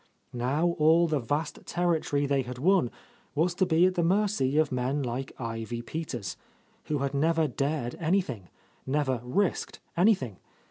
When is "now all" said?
0.33-1.05